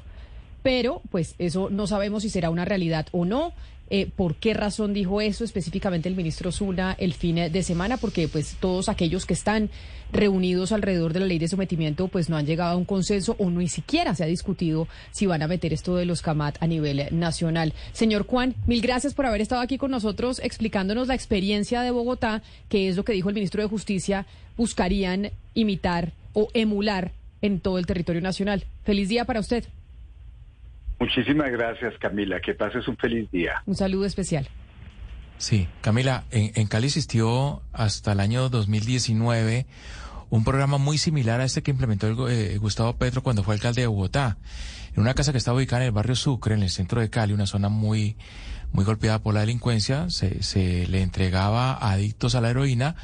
Pero, 0.62 1.02
pues 1.10 1.36
eso 1.40 1.70
no 1.70 1.88
sabemos 1.88 2.24
si 2.24 2.30
será 2.30 2.50
una 2.50 2.66
realidad 2.66 3.08
o 3.12 3.26
no. 3.26 3.54
Eh, 3.90 4.10
¿Por 4.16 4.36
qué 4.36 4.54
razón 4.54 4.94
dijo 4.94 5.22
eso 5.22 5.44
específicamente 5.44 6.10
el 6.10 6.16
ministro 6.16 6.52
Zuna 6.52 6.96
el 7.00 7.14
fin 7.14 7.36
de 7.36 7.64
semana? 7.64 7.98
Porque 7.98 8.28
pues 8.28 8.58
todos 8.60 8.90
aquellos 8.90 9.26
que 9.26 9.34
están 9.34 9.70
reunidos 10.12 10.72
alrededor 10.72 11.14
de 11.14 11.20
la 11.20 11.26
ley 11.26 11.40
de 11.40 11.48
sometimiento 11.48 12.08
pues 12.08 12.30
no 12.30 12.38
han 12.38 12.46
llegado 12.46 12.74
a 12.74 12.78
un 12.78 12.86
consenso 12.86 13.36
o 13.40 13.50
ni 13.50 13.68
siquiera 13.68 14.16
se 14.16 14.24
ha 14.24 14.28
discutido 14.28 14.88
si 15.12 15.26
van 15.26 15.42
a 15.42 15.48
meter 15.48 15.74
esto 15.74 15.96
de 15.96 16.06
los 16.06 16.22
CAMAT 16.22 16.58
a 16.62 16.68
nivel 16.68 17.08
nacional. 17.12 17.74
Señor 17.94 18.26
Juan, 18.26 18.56
mil 18.66 18.82
gracias 18.82 19.14
por 19.14 19.26
haber 19.26 19.42
estado 19.42 19.62
aquí 19.62 19.78
con 19.78 19.92
nosotros 19.92 20.40
explicándonos 20.44 21.08
la 21.08 21.16
experiencia 21.16 21.82
de 21.82 21.92
Bogotá, 21.92 22.42
que 22.70 22.90
es 22.90 22.96
lo 22.96 23.04
que 23.04 23.14
dijo 23.14 23.30
el 23.30 23.36
ministro 23.36 23.62
de 23.62 23.70
Justicia, 23.70 24.26
buscarían 24.58 25.32
imitar 25.54 26.14
o 26.34 26.50
emular 26.54 27.12
en 27.42 27.60
todo 27.60 27.78
el 27.78 27.86
territorio 27.86 28.22
nacional. 28.22 28.66
Feliz 28.84 29.10
día 29.10 29.26
para 29.26 29.40
usted. 29.40 29.66
Muchísimas 31.00 31.52
gracias, 31.52 31.94
Camila. 32.00 32.40
Que 32.42 32.54
pases 32.54 32.88
un 32.88 32.98
feliz 32.98 33.30
día. 33.32 33.64
Un 33.66 33.76
saludo 33.76 34.06
especial. 34.06 34.48
Sí, 35.38 35.70
Camila, 35.82 36.26
en, 36.32 36.68
Cali 36.68 36.88
existió 36.88 37.62
hasta 37.72 38.12
el 38.12 38.20
año 38.20 38.50
2019 38.50 39.66
un 40.30 40.44
programa 40.44 40.78
muy 40.78 40.98
similar 40.98 41.40
a 41.40 41.46
este 41.46 41.64
que 41.64 41.72
implementó 41.72 42.08
el, 42.08 42.18
eh, 42.30 42.58
Gustavo 42.58 42.98
Petro 42.98 43.24
cuando 43.24 43.42
fue 43.42 43.56
alcalde 43.56 43.82
de 43.82 43.88
Bogotá, 43.88 44.38
en 44.94 45.02
una 45.02 45.14
casa 45.14 45.32
que 45.32 45.38
estaba 45.38 45.58
ubicada 45.58 45.84
en 45.84 45.88
el 45.88 45.92
barrio 45.94 46.16
Sucre, 46.16 46.56
en 46.56 46.64
el 46.64 46.70
centro 46.70 47.00
de 47.00 47.10
Cali, 47.10 47.32
una 47.32 47.46
zona 47.46 47.70
muy, 47.70 48.18
muy 48.74 48.84
golpeada 48.84 49.20
por 49.20 49.34
la 49.34 49.40
delincuencia, 49.40 50.10
se, 50.10 50.44
se 50.44 50.86
le 50.88 51.02
entregaba 51.02 51.72
a 51.72 51.94
adictos 51.94 52.36
a 52.36 52.42
la 52.42 52.50
heroína 52.50 52.96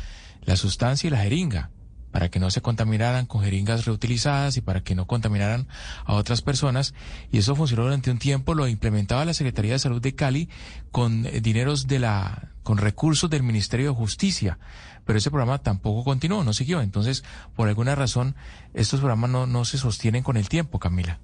la 0.44 0.58
sustancia 0.58 1.08
y 1.08 1.12
la 1.12 1.20
jeringa 1.20 1.70
para 2.16 2.30
que 2.30 2.40
no 2.40 2.50
se 2.50 2.62
contaminaran 2.62 3.26
con 3.26 3.44
jeringas 3.44 3.84
reutilizadas 3.84 4.56
y 4.56 4.62
para 4.62 4.82
que 4.82 4.96
no 4.96 5.06
contaminaran 5.06 5.68
a 6.06 6.14
otras 6.14 6.42
personas. 6.42 6.94
Y 7.30 7.40
eso 7.40 7.58
funcionó 7.58 7.84
durante 7.84 8.10
un 8.10 8.20
tiempo, 8.20 8.54
lo 8.54 8.70
implementaba 8.70 9.26
la 9.26 9.34
Secretaría 9.34 9.74
de 9.74 9.80
Salud 9.80 10.02
de 10.02 10.16
Cali 10.16 10.48
con 10.92 11.26
eh, 11.26 11.42
dineros 11.42 11.88
de 11.88 12.00
la, 12.00 12.54
con 12.64 12.78
recursos 12.78 13.30
del 13.30 13.44
Ministerio 13.44 13.90
de 13.90 13.98
Justicia. 13.98 14.60
Pero 15.04 15.20
ese 15.20 15.30
programa 15.30 15.58
tampoco 15.58 16.06
continuó, 16.06 16.46
no 16.46 16.54
siguió. 16.54 16.80
Entonces, 16.80 17.26
por 17.54 17.68
alguna 17.68 17.96
razón, 17.96 18.38
estos 18.74 19.02
programas 19.02 19.30
no, 19.30 19.46
no 19.46 19.66
se 19.66 19.78
sostienen 19.78 20.24
con 20.24 20.38
el 20.38 20.48
tiempo, 20.48 20.80
Camila. 20.80 21.20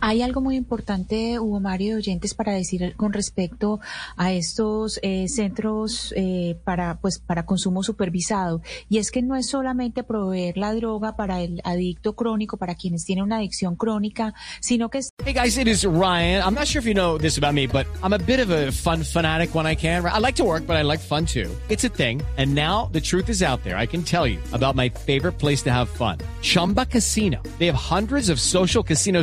Hay 0.00 0.22
algo 0.22 0.40
muy 0.40 0.56
importante, 0.56 1.38
Hugo 1.38 1.60
Mario, 1.60 1.96
oyentes, 1.96 2.34
para 2.34 2.52
decir 2.52 2.94
con 2.96 3.12
respecto 3.12 3.80
a 4.16 4.32
estos 4.32 4.98
eh, 5.02 5.26
centros 5.28 6.12
eh, 6.16 6.56
para, 6.64 6.98
pues, 7.00 7.18
para 7.18 7.46
consumo 7.46 7.82
supervisado. 7.82 8.62
Y 8.88 8.98
es 8.98 9.10
que 9.10 9.22
no 9.22 9.36
es 9.36 9.48
solamente 9.48 10.02
proveer 10.02 10.56
la 10.56 10.74
droga 10.74 11.16
para 11.16 11.42
el 11.42 11.60
adicto 11.64 12.14
crónico, 12.14 12.56
para 12.56 12.74
quienes 12.74 13.04
tienen 13.04 13.24
una 13.24 13.36
adicción 13.36 13.76
crónica, 13.76 14.34
sino 14.60 14.88
que. 14.88 15.00
Hey 15.24 15.34
guys, 15.34 15.56
it 15.56 15.68
is 15.68 15.84
Ryan. 15.84 16.42
I'm 16.42 16.54
not 16.54 16.66
sure 16.66 16.80
if 16.80 16.86
you 16.86 16.94
know 16.94 17.18
this 17.18 17.38
about 17.38 17.54
me, 17.54 17.66
but 17.66 17.86
I'm 18.02 18.12
a 18.12 18.18
bit 18.18 18.40
of 18.40 18.50
a 18.50 18.72
fun 18.72 19.04
fanatic 19.04 19.54
when 19.54 19.66
I 19.66 19.76
can. 19.76 20.04
I 20.04 20.18
like 20.18 20.36
to 20.36 20.44
work, 20.44 20.66
but 20.66 20.76
I 20.76 20.82
like 20.82 21.00
fun 21.00 21.26
too. 21.26 21.48
It's 21.68 21.84
a 21.84 21.88
thing. 21.88 22.22
And 22.36 22.54
now 22.54 22.90
the 22.92 23.00
truth 23.00 23.28
is 23.28 23.42
out 23.42 23.62
there. 23.64 23.76
I 23.76 23.86
can 23.86 24.02
tell 24.02 24.26
you 24.26 24.38
about 24.52 24.76
my 24.76 24.88
favorite 24.88 25.38
place 25.38 25.62
to 25.62 25.70
have 25.70 25.88
fun. 25.88 26.18
Chumba 26.42 26.86
Casino. 26.86 27.42
They 27.58 27.66
have 27.66 27.76
hundreds 27.76 28.28
of 28.30 28.40
social 28.40 28.82
casino 28.82 29.22